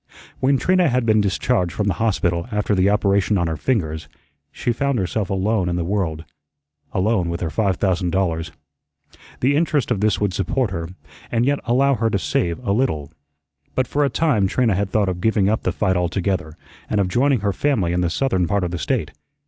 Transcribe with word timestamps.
When 0.39 0.57
Trina 0.57 0.89
had 0.89 1.05
been 1.05 1.21
discharged 1.21 1.73
from 1.73 1.85
the 1.85 1.93
hospital 2.01 2.47
after 2.51 2.73
the 2.73 2.89
operation 2.89 3.37
on 3.37 3.45
her 3.45 3.55
fingers, 3.55 4.09
she 4.51 4.73
found 4.73 4.97
herself 4.97 5.29
alone 5.29 5.69
in 5.69 5.75
the 5.75 5.83
world, 5.85 6.25
alone 6.91 7.29
with 7.29 7.39
her 7.41 7.51
five 7.51 7.75
thousand 7.75 8.09
dollars. 8.09 8.51
The 9.41 9.55
interest 9.55 9.91
of 9.91 9.99
this 10.01 10.19
would 10.19 10.33
support 10.33 10.71
her, 10.71 10.89
and 11.31 11.45
yet 11.45 11.59
allow 11.65 11.93
her 11.93 12.09
to 12.09 12.17
save 12.17 12.57
a 12.65 12.71
little. 12.71 13.11
But 13.75 13.85
for 13.85 14.03
a 14.03 14.09
time 14.09 14.47
Trina 14.47 14.73
had 14.73 14.89
thought 14.89 15.07
of 15.07 15.21
giving 15.21 15.47
up 15.47 15.61
the 15.61 15.71
fight 15.71 15.95
altogether 15.95 16.57
and 16.89 16.99
of 16.99 17.07
joining 17.07 17.41
her 17.41 17.53
family 17.53 17.93
in 17.93 18.01
the 18.01 18.09
southern 18.09 18.47
part 18.47 18.63
of 18.63 18.71
the 18.71 18.79
State. 18.79 19.11